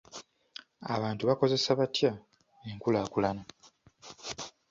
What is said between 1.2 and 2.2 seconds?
bakosa batya